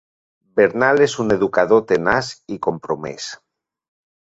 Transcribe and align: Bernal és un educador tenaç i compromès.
Bernal 0.59 1.03
és 1.07 1.15
un 1.25 1.35
educador 1.35 1.85
tenaç 1.93 2.33
i 2.57 2.59
compromès. 2.71 3.31